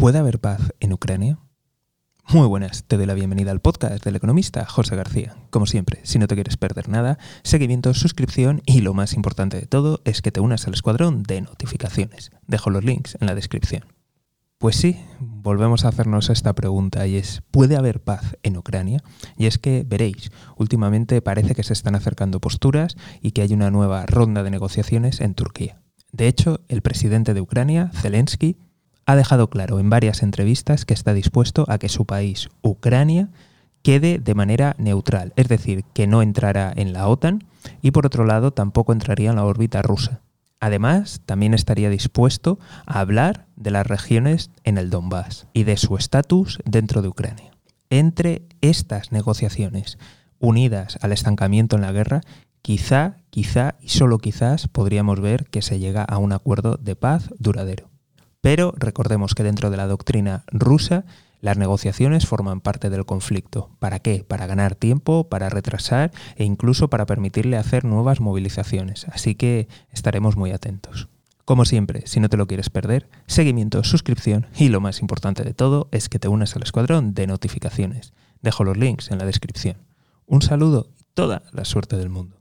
[0.00, 1.38] ¿Puede haber paz en Ucrania?
[2.26, 5.36] Muy buenas, te doy la bienvenida al podcast del economista José García.
[5.50, 9.66] Como siempre, si no te quieres perder nada, seguimiento, suscripción y lo más importante de
[9.66, 12.30] todo es que te unas al escuadrón de notificaciones.
[12.46, 13.92] Dejo los links en la descripción.
[14.56, 19.02] Pues sí, volvemos a hacernos esta pregunta y es, ¿puede haber paz en Ucrania?
[19.36, 23.70] Y es que, veréis, últimamente parece que se están acercando posturas y que hay una
[23.70, 25.82] nueva ronda de negociaciones en Turquía.
[26.10, 28.56] De hecho, el presidente de Ucrania, Zelensky,
[29.10, 33.28] ha dejado claro en varias entrevistas que está dispuesto a que su país, Ucrania,
[33.82, 37.44] quede de manera neutral, es decir, que no entrará en la OTAN
[37.82, 40.20] y por otro lado tampoco entraría en la órbita rusa.
[40.60, 45.96] Además, también estaría dispuesto a hablar de las regiones en el Donbass y de su
[45.96, 47.50] estatus dentro de Ucrania.
[47.88, 49.98] Entre estas negociaciones
[50.38, 52.20] unidas al estancamiento en la guerra,
[52.62, 57.30] quizá, quizá y solo quizás podríamos ver que se llega a un acuerdo de paz
[57.38, 57.89] duradero.
[58.40, 61.04] Pero recordemos que dentro de la doctrina rusa
[61.40, 63.70] las negociaciones forman parte del conflicto.
[63.78, 64.24] ¿Para qué?
[64.26, 69.06] Para ganar tiempo, para retrasar e incluso para permitirle hacer nuevas movilizaciones.
[69.08, 71.08] Así que estaremos muy atentos.
[71.44, 75.54] Como siempre, si no te lo quieres perder, seguimiento, suscripción y lo más importante de
[75.54, 78.12] todo es que te unas al escuadrón de notificaciones.
[78.42, 79.78] Dejo los links en la descripción.
[80.26, 82.39] Un saludo y toda la suerte del mundo.